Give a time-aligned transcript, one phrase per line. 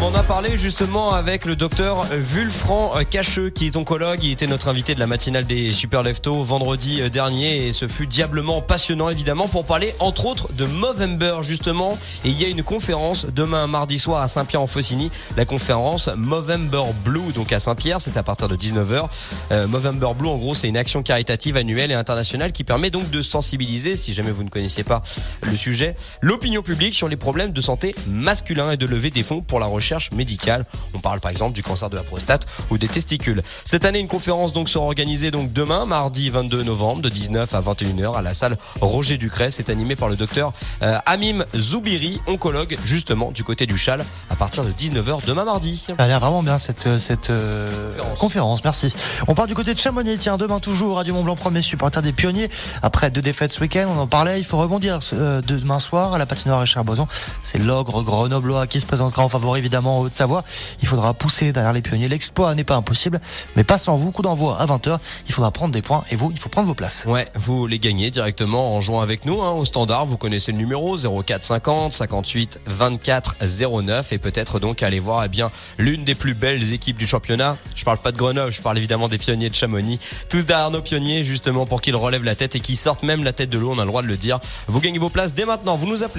[0.00, 4.22] On en a parlé justement avec le docteur Vulfran Cacheux qui est oncologue.
[4.22, 8.06] Il était notre invité de la matinale des Super Leftos vendredi dernier et ce fut
[8.06, 11.98] diablement passionnant évidemment pour parler entre autres de Movember justement.
[12.24, 15.10] Et il y a une conférence demain mardi soir à Saint-Pierre-en-Faucigny.
[15.36, 18.00] La conférence Movember Blue donc à Saint-Pierre.
[18.00, 19.08] C'est à partir de 19h.
[19.50, 23.10] Euh, Movember Blue en gros c'est une action caritative annuelle et internationale qui permet donc
[23.10, 25.02] de sensibiliser, si jamais vous ne connaissiez pas
[25.42, 29.40] le sujet, l'opinion publique sur les problèmes de santé masculin et de lever des fonds
[29.40, 30.64] pour la recherche médicale.
[30.94, 33.42] On parle par exemple du cancer de la prostate ou des testicules.
[33.64, 37.60] Cette année, une conférence donc sera organisée donc demain, mardi 22 novembre, de 19 à
[37.60, 39.50] 21h à la salle Roger Ducret.
[39.50, 44.36] C'est animé par le docteur euh, Amim Zoubiri, oncologue justement du côté du Chal, à
[44.36, 45.76] partir de 19h demain mardi.
[45.76, 47.70] Ça a l'air vraiment bien cette, euh, cette euh,
[48.18, 48.18] conférence.
[48.28, 48.64] Conférence.
[48.64, 48.92] merci.
[49.26, 52.12] On part du côté de Chamonix, tiens, demain toujours, Radio Mont Blanc, premier supporter des
[52.12, 52.50] pionniers.
[52.82, 56.18] Après deux défaites ce week-end, on en parlait, il faut rebondir euh, demain soir à
[56.18, 57.06] la patinoire Richard Boson.
[57.42, 60.44] C'est l'ogre grenoblois qui se présentera en favori évidemment en Haute-Savoie.
[60.80, 62.08] Il faudra pousser derrière les pionniers.
[62.08, 63.20] L'exploit n'est pas impossible,
[63.54, 64.10] mais pas sans vous.
[64.12, 64.98] Coup d'envoi à 20h.
[65.26, 67.04] Il faudra prendre des points et vous, il faut prendre vos places.
[67.06, 70.06] Ouais, vous les gagnez directement en jouant avec nous hein, au standard.
[70.06, 73.36] Vous connaissez le numéro 04 50 58 24
[73.82, 77.58] 09 et peut-être donc aller voir eh bien l'une des plus belles équipes du championnat.
[77.74, 80.00] Je parle pas de Grenoble, je parle évidemment des pionniers de Chamonix.
[80.30, 83.34] Tous derrière nos pionniers justement pour qu'ils relèvent la tête et qu'ils sortent même la
[83.34, 83.72] tête de l'eau.
[83.72, 84.40] On a le droit de le dire.
[84.66, 85.76] Vous gagnez vos places dès maintenant.
[85.76, 86.08] Vous nous appelez.